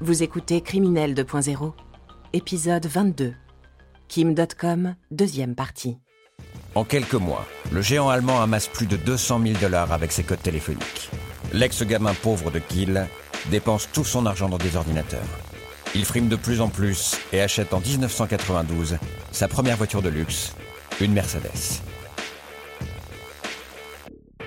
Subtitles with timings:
[0.00, 1.72] Vous écoutez Criminel 2.0,
[2.32, 3.34] épisode 22.
[4.06, 5.98] Kim.com, deuxième partie.
[6.76, 10.40] En quelques mois, le géant allemand amasse plus de 200 000 dollars avec ses codes
[10.40, 11.10] téléphoniques.
[11.52, 13.08] L'ex-gamin pauvre de Kiel
[13.50, 15.26] dépense tout son argent dans des ordinateurs.
[15.96, 18.98] Il frime de plus en plus et achète en 1992
[19.32, 20.54] sa première voiture de luxe,
[21.00, 21.82] une Mercedes.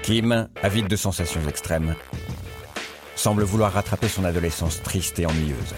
[0.01, 1.95] Kim, avide de sensations extrêmes,
[3.15, 5.75] semble vouloir rattraper son adolescence triste et ennuyeuse.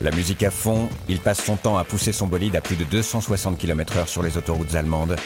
[0.00, 2.84] La musique à fond, il passe son temps à pousser son bolide à plus de
[2.84, 5.16] 260 km/h sur les autoroutes allemandes,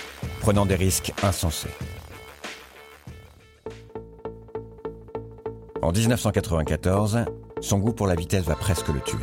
[0.41, 1.69] prenant des risques insensés.
[5.83, 7.27] En 1994,
[7.61, 9.19] son goût pour la vitesse va presque le tuer.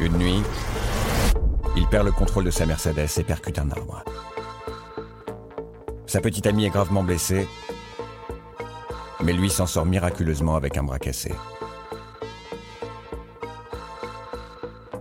[0.00, 0.42] Une nuit,
[1.76, 4.04] il perd le contrôle de sa Mercedes et percute un arbre.
[6.06, 7.46] Sa petite amie est gravement blessée,
[9.22, 11.32] mais lui s'en sort miraculeusement avec un bras cassé.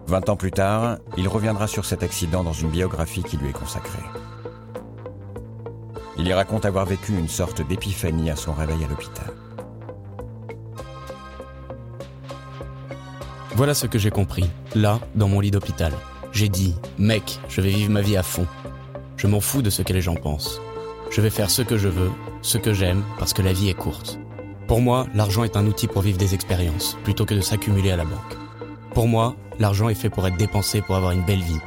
[0.07, 3.53] Vingt ans plus tard, il reviendra sur cet accident dans une biographie qui lui est
[3.53, 4.03] consacrée.
[6.17, 9.33] Il y raconte avoir vécu une sorte d'épiphanie à son réveil à l'hôpital.
[13.55, 15.91] Voilà ce que j'ai compris, là, dans mon lit d'hôpital.
[16.31, 18.47] J'ai dit, mec, je vais vivre ma vie à fond.
[19.17, 20.61] Je m'en fous de ce que les gens pensent.
[21.09, 23.73] Je vais faire ce que je veux, ce que j'aime, parce que la vie est
[23.73, 24.19] courte.
[24.67, 27.97] Pour moi, l'argent est un outil pour vivre des expériences, plutôt que de s'accumuler à
[27.97, 28.37] la banque.
[28.93, 31.59] Pour moi, l'argent est fait pour être dépensé pour avoir une belle vie,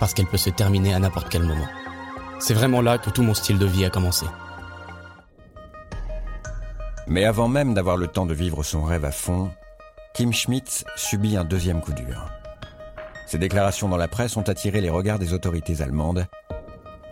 [0.00, 1.68] parce qu'elle peut se terminer à n'importe quel moment.
[2.38, 4.26] C'est vraiment là que tout mon style de vie a commencé.
[7.06, 9.50] Mais avant même d'avoir le temps de vivre son rêve à fond,
[10.14, 12.30] Kim Schmitz subit un deuxième coup dur.
[13.26, 16.26] Ses déclarations dans la presse ont attiré les regards des autorités allemandes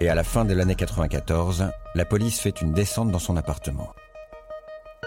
[0.00, 3.94] et à la fin de l'année 94, la police fait une descente dans son appartement.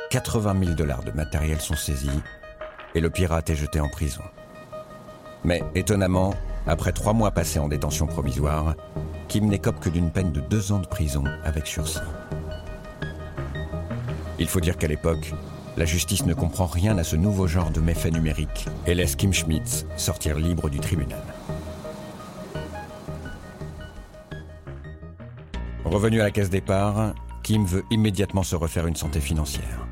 [0.10, 2.22] 80 000 dollars de matériel sont saisis
[2.96, 4.24] et le pirate est jeté en prison.
[5.44, 6.34] Mais étonnamment,
[6.66, 8.76] après trois mois passés en détention provisoire,
[9.28, 12.00] Kim n'écope que d'une peine de deux ans de prison avec sursis.
[14.40, 15.34] Il faut dire qu'à l'époque,
[15.78, 19.34] la justice ne comprend rien à ce nouveau genre de méfaits numériques et laisse Kim
[19.34, 21.22] Schmitz sortir libre du tribunal.
[25.92, 29.88] Revenu à la caisse départ, Kim veut immédiatement se refaire une santé financière.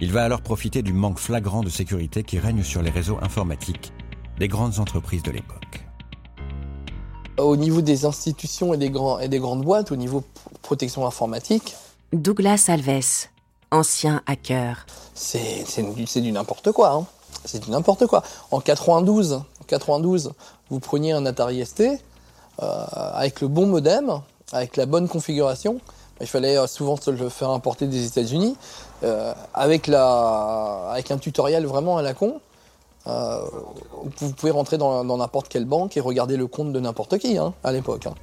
[0.00, 3.92] Il va alors profiter du manque flagrant de sécurité qui règne sur les réseaux informatiques
[4.38, 5.86] des grandes entreprises de l'époque.
[7.38, 10.24] Au niveau des institutions et des, grands, et des grandes boîtes, au niveau
[10.60, 11.76] protection informatique,
[12.12, 13.28] Douglas Alves,
[13.70, 14.86] ancien hacker.
[15.14, 16.92] c'est c'est du n'importe quoi.
[16.94, 17.06] hein.
[17.44, 18.22] C'est du n'importe quoi.
[18.50, 20.32] En 92, en 92,
[20.68, 22.84] vous preniez un Atari ST euh,
[23.14, 24.20] avec le bon modem,
[24.52, 25.80] avec la bonne configuration.
[26.20, 28.56] Il fallait euh, souvent se le faire importer des États-Unis,
[29.02, 32.40] euh, avec, la, avec un tutoriel vraiment à la con.
[33.08, 33.40] Euh,
[34.18, 37.52] vous pouvez rentrer dans n'importe quelle banque et regarder le compte de n'importe qui hein,
[37.64, 38.06] à l'époque.
[38.06, 38.14] hein.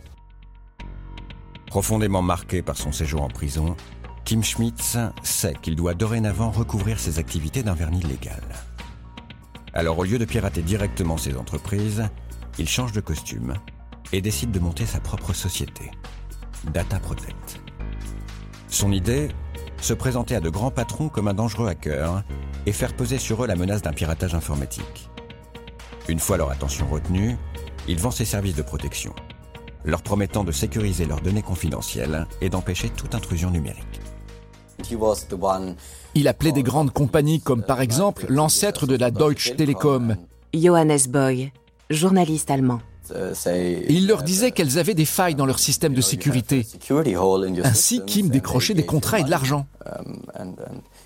[1.67, 3.75] Profondément marqué par son séjour en prison,
[4.23, 8.41] Kim Schmitz sait qu'il doit dorénavant recouvrir ses activités d'un vernis légal.
[9.73, 12.05] Alors au lieu de pirater directement ses entreprises,
[12.57, 13.55] il change de costume
[14.11, 15.91] et décide de monter sa propre société,
[16.65, 17.61] Data Protect.
[18.67, 19.29] Son idée
[19.81, 22.23] Se présenter à de grands patrons comme un dangereux hacker
[22.65, 25.09] et faire peser sur eux la menace d'un piratage informatique.
[26.09, 27.37] Une fois leur attention retenue,
[27.87, 29.13] il vend ses services de protection,
[29.85, 34.01] leur promettant de sécuriser leurs données confidentielles et d'empêcher toute intrusion numérique.
[36.15, 40.17] Il appelait des grandes compagnies comme par exemple l'ancêtre de la Deutsche Telekom.
[40.53, 41.51] Johannes Boy,
[41.89, 42.81] journaliste allemand.
[43.11, 46.65] Et il leur disait qu'elles avaient des failles dans leur système de sécurité.
[47.63, 49.67] Ainsi, Kim décrochait des contrats et de l'argent.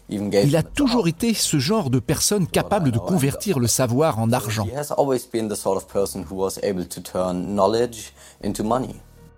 [0.09, 4.67] Il a toujours été ce genre de personne capable de convertir le savoir en argent.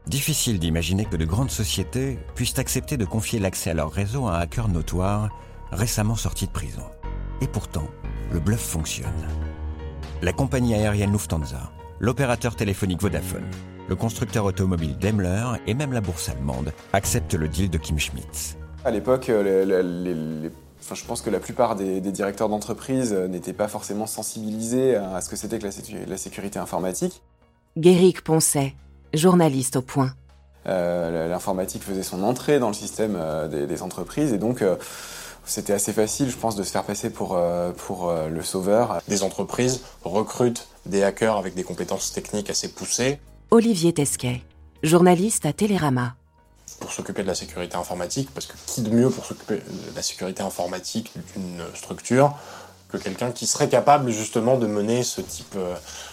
[0.08, 4.38] Difficile d'imaginer que de grandes sociétés puissent accepter de confier l'accès à leur réseau à
[4.38, 5.30] un hacker notoire
[5.72, 6.84] récemment sorti de prison.
[7.42, 7.88] Et pourtant,
[8.32, 9.10] le bluff fonctionne.
[10.22, 13.46] La compagnie aérienne Lufthansa, l'opérateur téléphonique Vodafone,
[13.88, 18.58] le constructeur automobile Daimler et même la bourse allemande acceptent le deal de Kim Schmitz.
[18.84, 19.84] À l'époque, euh, les- les-
[20.14, 20.52] les- les-
[20.82, 24.96] enfin, je pense que la plupart des, des directeurs d'entreprise euh, n'étaient pas forcément sensibilisés
[24.96, 27.22] à ce que c'était que la, sécu- la sécurité informatique.
[27.78, 28.74] Guéric Poncet,
[29.14, 30.14] journaliste au point.
[30.68, 33.20] Euh, L'informatique faisait son entrée dans le système
[33.52, 34.76] des, des entreprises et donc euh,
[35.46, 39.02] c'était assez facile, je pense, de se faire passer pour, euh, pour euh, le sauveur.
[39.08, 43.20] Des entreprises recrutent des hackers avec des compétences techniques assez poussées
[43.52, 44.42] Olivier Tesquet,
[44.84, 46.16] journaliste à Télérama.
[46.80, 50.02] pour s'occuper de la sécurité informatique, parce que qui de mieux pour s'occuper de la
[50.02, 52.36] sécurité informatique d'une structure
[52.90, 55.58] que que quelqu'un qui serait capable justement de mener ce type,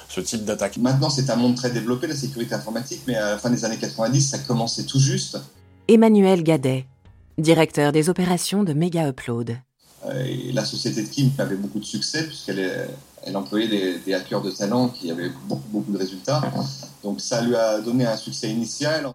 [0.08, 0.78] ce type d'attaque?
[0.78, 3.78] Maintenant, c'est un monde très développé, la sécurité informatique, mais à la fin des années
[3.78, 5.38] 90, ça commençait tout juste.
[5.88, 6.86] Emmanuel Gadet,
[7.38, 9.56] directeur des opérations de Mega Upload.
[10.16, 12.88] Et la société de Kim avait beaucoup de succès puisqu'elle
[13.24, 16.42] elle employait des, hackers de talent qui avaient beaucoup, beaucoup de résultats.
[17.02, 19.12] Donc ça lui a donné un succès initial.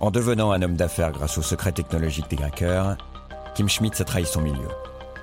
[0.00, 2.96] En devenant un homme d'affaires grâce au secret technologique des hackers,
[3.54, 4.68] Kim Schmidt a trahi son milieu.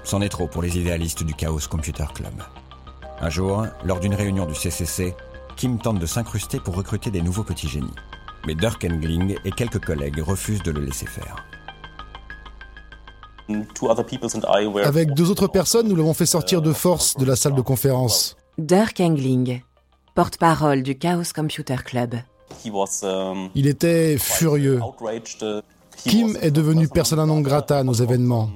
[0.03, 2.33] C'en est trop pour les idéalistes du Chaos Computer Club.
[3.21, 5.15] Un jour, lors d'une réunion du CCC,
[5.55, 7.95] Kim tente de s'incruster pour recruter des nouveaux petits génies.
[8.45, 11.45] Mais Dirk Engling et quelques collègues refusent de le laisser faire.
[14.83, 18.35] Avec deux autres personnes, nous l'avons fait sortir de force de la salle de conférence.
[18.57, 19.61] Dirk Engling,
[20.15, 22.15] porte-parole du Chaos Computer Club.
[23.03, 24.79] Um, Il était furieux.
[24.79, 25.61] Uh,
[25.97, 28.49] Kim est devenu persona non grata à nos événements.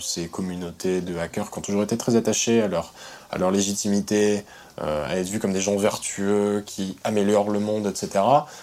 [0.00, 2.92] Ces communautés de hackers qui ont toujours été très attachées à leur,
[3.30, 4.44] à leur légitimité,
[4.80, 8.08] euh, à être vus comme des gens vertueux qui améliorent le monde, etc.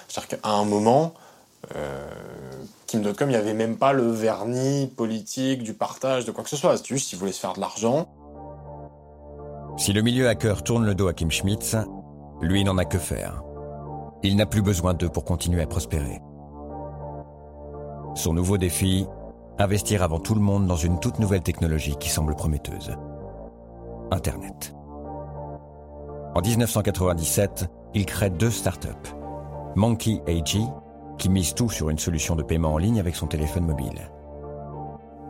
[0.07, 1.13] C'est-à-dire qu'à un moment,
[1.75, 2.05] euh,
[3.01, 6.55] Kim.com, il n'y avait même pas le vernis politique, du partage, de quoi que ce
[6.55, 6.77] soit.
[6.77, 8.07] C'était juste qu'il voulait se faire de l'argent.
[9.77, 11.75] Si le milieu hacker tourne le dos à Kim Schmitz,
[12.41, 13.43] lui n'en a que faire.
[14.23, 16.21] Il n'a plus besoin d'eux pour continuer à prospérer.
[18.15, 19.05] Son nouveau défi,
[19.59, 22.95] investir avant tout le monde dans une toute nouvelle technologie qui semble prometteuse.
[24.11, 24.73] Internet.
[26.33, 28.89] En 1997, il crée deux startups.
[29.75, 30.57] Monkey AG,
[31.17, 34.11] qui mise tout sur une solution de paiement en ligne avec son téléphone mobile.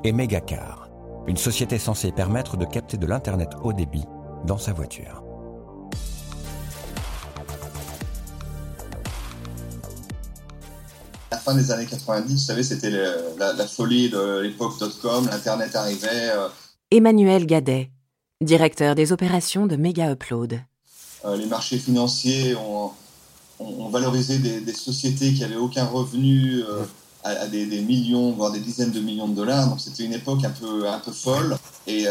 [0.03, 0.89] Et Megacar,
[1.27, 4.05] une société censée permettre de capter de l'Internet haut débit
[4.45, 5.25] dans sa voiture.
[11.35, 16.29] la fin des années 90, vous savez, c'était la, folie de l'époque .com, l'Internet arrivait.
[16.31, 16.47] Euh.
[16.91, 17.91] Emmanuel Gadet,
[18.41, 20.61] directeur des opérations de Mega Upload.
[21.25, 22.91] Euh, les marchés financiers ont,
[23.89, 26.83] valorisé des, sociétés qui n'avaient aucun revenu euh,
[27.23, 29.69] à, des, millions, voire des dizaines de millions de dollars.
[29.69, 31.57] Donc c'était une époque un peu, un peu folle.
[31.87, 32.07] Et,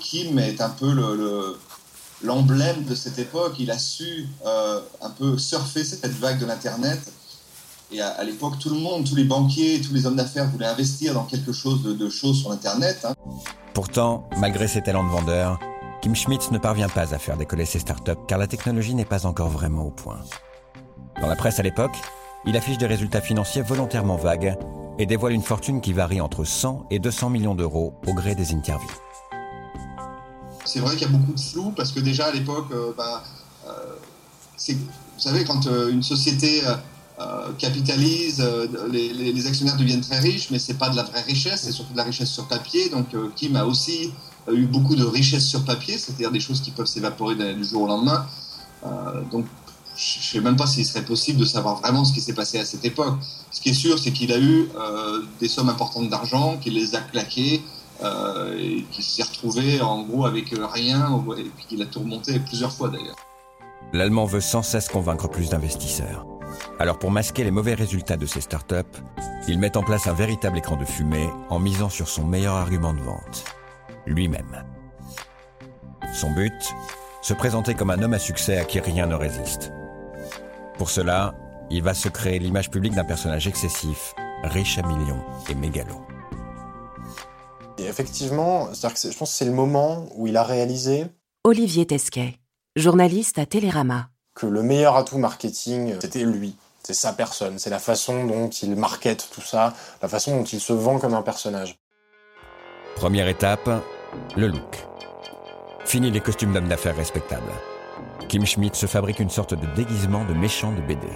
[0.00, 1.58] Kim est un peu le,
[2.22, 3.54] l'emblème de cette époque.
[3.58, 7.00] Il a su un peu surfer cette vague de l'Internet
[7.94, 11.14] et à, l'époque, tout le monde, tous les banquiers, tous les hommes d'affaires voulaient investir
[11.14, 13.04] dans quelque chose de, choses sur Internet.
[13.04, 13.14] Hein.
[13.72, 15.60] Pourtant, malgré ses talents de vendeur,
[16.02, 19.26] Kim Schmitz ne parvient pas à faire décoller ses startups car la technologie n'est pas
[19.26, 20.18] encore vraiment au point.
[21.20, 21.96] Dans la presse à l'époque,
[22.44, 24.56] il affiche des résultats financiers volontairement vagues
[24.98, 28.52] et dévoile une fortune qui varie entre 100 et 200 millions d'euros au gré des
[28.52, 28.90] interviews.
[30.64, 33.22] C'est vrai qu'il y a beaucoup de flou parce que déjà à l'époque, euh, bah,
[33.66, 33.70] euh,
[34.56, 36.62] vous savez, quand euh, une société
[37.58, 41.72] capitalise, euh, les, actionnaires deviennent très riches, mais c'est pas de la vraie richesse, c'est
[41.72, 42.88] surtout de la richesse sur papier.
[42.88, 44.12] Donc Kim a aussi
[44.50, 47.86] eu beaucoup de richesses sur papier, c'est-à-dire des choses qui peuvent s'évaporer du jour au
[47.86, 48.26] lendemain.
[49.30, 49.46] donc
[49.96, 52.58] je ne sais même pas s'il serait possible de savoir vraiment ce qui s'est passé
[52.58, 53.14] à cette époque.
[53.50, 54.68] Ce qui est sûr, c'est qu'il a eu
[55.40, 57.62] des sommes importantes d'argent, qu'il les a claquées,
[58.02, 62.88] et qu'il s'est retrouvé en gros avec rien, et qu'il a tout remonté plusieurs fois
[62.88, 63.16] d'ailleurs.
[63.92, 66.26] L'Allemand veut sans cesse convaincre plus d'investisseurs.
[66.78, 68.98] Alors pour masquer les mauvais résultats de ces startups,
[69.46, 72.94] il met en place un véritable écran de fumée en misant sur son meilleur argument
[72.94, 73.44] de vente,
[74.06, 74.64] lui-même.
[76.12, 76.52] Son but?
[77.22, 79.72] Se présenter comme un homme à succès à qui rien ne résiste.
[80.78, 81.34] Pour cela,
[81.70, 86.00] il va se créer l'image publique d'un personnage excessif, riche à millions et mégalo.
[87.78, 91.06] Et effectivement, je pense que c'est le moment où il a réalisé
[91.44, 92.34] Olivier Tesquet,
[92.76, 96.56] journaliste à Télérama que le meilleur atout marketing, c'était lui.
[96.82, 100.60] C'est sa personne, c'est la façon dont il market tout ça, la façon dont il
[100.60, 101.78] se vend comme un personnage.
[102.96, 103.70] Première étape,
[104.36, 104.86] le look.
[105.84, 107.52] Fini les costumes d'homme d'affaires respectables.
[108.28, 111.06] Kim Schmidt se fabrique une sorte de déguisement de méchant de BD.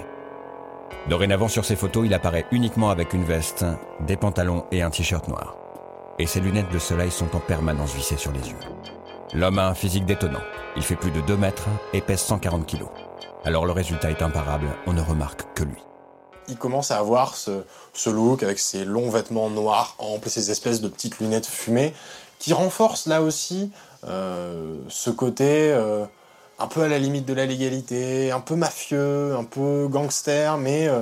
[1.07, 3.65] Dorénavant sur ses photos, il apparaît uniquement avec une veste,
[4.01, 5.57] des pantalons et un t-shirt noir.
[6.19, 8.59] Et ses lunettes de soleil sont en permanence vissées sur les yeux.
[9.33, 10.41] L'homme a un physique détonnant.
[10.75, 12.89] Il fait plus de 2 mètres et pèse 140 kilos.
[13.45, 15.81] Alors le résultat est imparable, on ne remarque que lui.
[16.49, 17.63] Il commence à avoir ce,
[18.07, 21.93] look avec ses longs vêtements noirs amples et ses espèces de petites lunettes fumées
[22.39, 23.71] qui renforcent là aussi
[24.07, 26.05] euh, ce côté euh,
[26.59, 30.87] un peu à la limite de la légalité, un peu mafieux, un peu gangster, mais,
[30.87, 31.01] euh,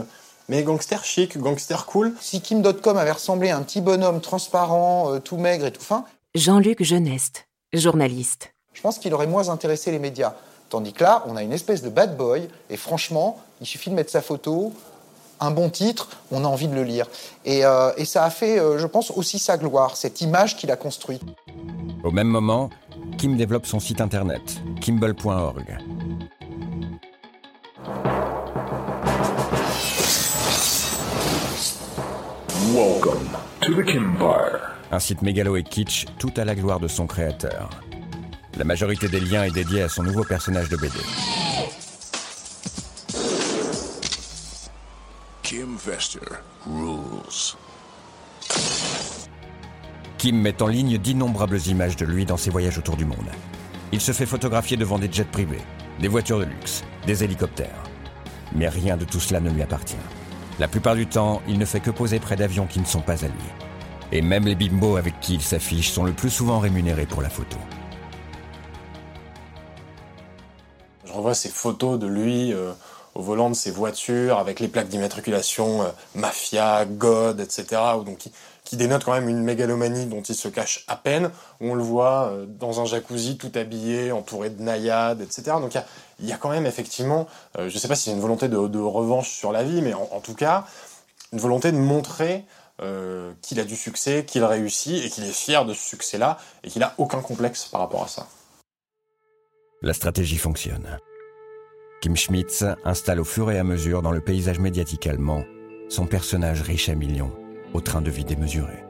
[0.49, 2.13] mais gangster chic, gangster cool.
[2.21, 6.05] Si Kim.com avait ressemblé à un petit bonhomme transparent, tout maigre et tout fin.
[6.35, 8.53] Jean-Luc Geneste, journaliste.
[8.73, 10.33] Je pense qu'il aurait moins intéressé les médias.
[10.69, 13.95] Tandis que là, on a une espèce de bad boy, et franchement, il suffit de
[13.95, 14.73] mettre sa photo,
[15.39, 17.07] un bon titre, on a envie de le lire.
[17.45, 20.75] Et, euh, ça a fait, euh, je pense, aussi sa gloire, cette image qu'il a
[20.75, 21.21] construite.
[22.03, 22.69] Au même moment,
[23.17, 25.77] Kim développe son site internet, kimball.org.
[32.75, 33.29] Welcome
[33.62, 34.07] to the
[34.91, 37.71] Un site mégalo et kitsch, tout à la gloire de son créateur.
[38.55, 41.00] La majorité des liens est dédiée à son nouveau personnage de BD.
[45.41, 46.19] Kim Vester
[46.67, 47.55] rules.
[50.17, 53.29] Kim met en ligne d'innombrables images de lui dans ses voyages autour du monde.
[53.91, 55.62] Il se fait photographier devant des jets privés,
[56.00, 57.83] des voitures de luxe, des hélicoptères.
[58.55, 59.95] Mais rien de tout cela ne lui appartient.
[60.59, 63.24] La plupart du temps, il ne fait que poser près d'avions qui ne sont pas
[63.24, 63.50] à lui.
[64.12, 67.29] Et même les bimbos avec qui il s'affiche sont le plus souvent rémunérés pour la
[67.29, 67.57] photo.
[71.05, 72.74] Je revois ces photos de lui euh,
[73.17, 77.65] au volant de ses voitures avec les plaques d'immatriculation euh, Mafia, God, etc.
[78.05, 78.31] Donc, qui,
[78.63, 81.31] qui, dénote quand même une mégalomanie dont il se cache à peine.
[81.59, 85.57] on le voit euh, dans un jacuzzi tout habillé, entouré de naïades, etc.
[85.59, 85.74] Donc
[86.19, 88.57] il y, a, quand même effectivement, je ne sais pas si c'est une volonté de,
[88.57, 90.65] revanche sur la vie, mais en tout cas,
[91.33, 92.45] une volonté de montrer
[92.79, 96.69] euh, qu'il a du succès, qu'il réussit et qu'il est fier de ce succès-là et
[96.69, 98.27] qu'il n'a aucun complexe par rapport à ça.
[99.81, 101.00] La stratégie fonctionne.
[102.01, 105.43] Kim Schmitz installe au fur et à mesure dans le paysage médiatique allemand
[105.89, 107.31] son personnage riche à millions,
[107.73, 108.83] au train de vie démesuré.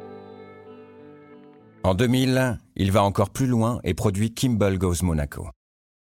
[1.84, 5.50] En 2000, il va encore plus loin et produit Kimball Goes Monaco,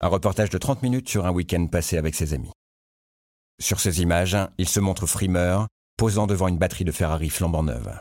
[0.00, 2.52] un reportage de 30 minutes sur un week-end passé avec ses amis.
[3.60, 7.98] Sur ces images, il se montre frimeur, posant devant une batterie de Ferrari flambant neuve.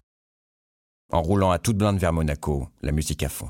[1.11, 3.49] En roulant à toute blinde vers Monaco, la musique à fond.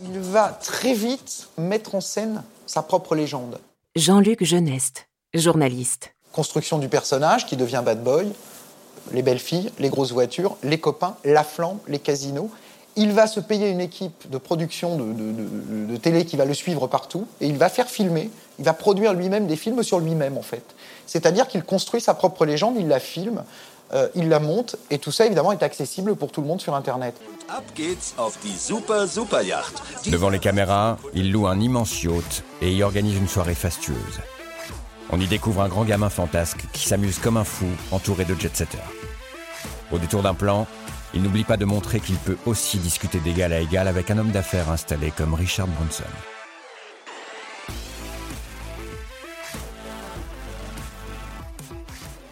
[0.00, 3.60] Il va très vite mettre en scène sa propre légende.
[3.96, 6.14] Jean-Luc Geneste, journaliste.
[6.30, 8.30] Construction du personnage qui devient bad boy,
[9.12, 12.50] les belles filles, les grosses voitures, les copains, la flamme, les casinos.
[12.96, 17.26] Il va se payer une équipe de production de, télé qui va le suivre partout
[17.40, 20.74] et il va faire filmer, il va produire lui-même des films sur lui-même en fait.
[21.06, 23.44] C'est-à-dire qu'il construit sa propre légende, il la filme,
[23.94, 26.74] euh, il la monte et tout ça évidemment est accessible pour tout le monde sur
[26.74, 27.14] Internet.
[30.06, 34.20] Devant les caméras, il loue un immense yacht et y organise une soirée fastueuse.
[35.10, 38.78] On y découvre un grand gamin fantasque qui s'amuse comme un fou entouré de jet-setters.
[39.92, 40.66] Au détour d'un plan,
[41.14, 44.32] il n'oublie pas de montrer qu'il peut aussi discuter d'égal à égal avec un homme
[44.32, 46.04] d'affaires installé comme Richard Branson.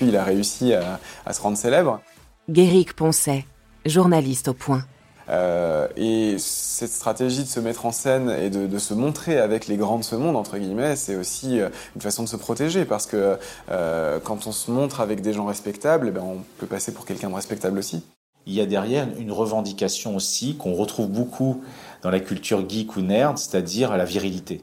[0.07, 2.01] Il a réussi à, se rendre célèbre.
[2.49, 3.45] Guéric Poncet,
[3.87, 4.85] journaliste au point.
[5.31, 9.79] Euh, et cette stratégie de se mettre en scène et de, se montrer avec les
[9.79, 13.07] grands de ce monde, entre guillemets, c'est aussi euh, une façon de se protéger parce
[13.07, 13.39] que
[13.71, 17.07] euh, quand on se montre avec des gens respectables, eh ben, on peut passer pour
[17.07, 18.03] quelqu'un de respectable aussi
[18.47, 21.63] il y a derrière une revendication aussi qu'on retrouve beaucoup
[22.03, 24.63] dans la culture geek ou nerd, c'est-à-dire la virilité.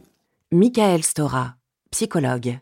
[0.52, 1.56] Michael Stora,
[1.92, 2.60] psychologue.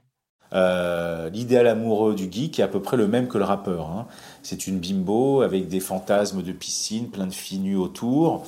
[0.53, 3.87] Euh, l'idéal amoureux du geek est à peu près le même que le rappeur.
[3.87, 4.07] Hein.
[4.41, 8.45] C'est une bimbo avec des fantasmes de piscine, plein de filles nues autour,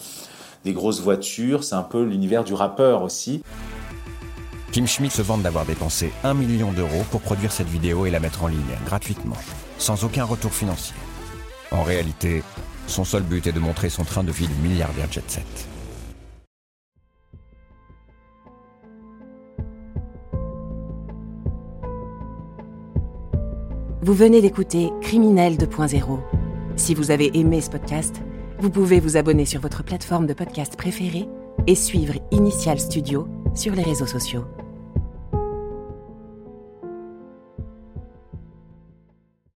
[0.65, 1.63] des grosses voitures.
[1.63, 3.43] C'est un peu l'univers du rappeur aussi.
[4.71, 8.21] Kim Schmidt se vante d'avoir dépensé un million d'euros pour produire cette vidéo et la
[8.21, 9.35] mettre en ligne gratuitement,
[9.77, 10.95] sans aucun retour financier.
[11.71, 12.41] En réalité,
[12.87, 15.67] son seul but est de montrer son train de vie de milliardaire jet set.
[24.03, 26.19] Vous venez d'écouter Criminel 2.0.
[26.75, 28.15] Si vous avez aimé ce podcast,
[28.57, 31.27] vous pouvez vous abonner sur votre plateforme de podcast préférée
[31.67, 34.45] et suivre Initial Studio sur les réseaux sociaux.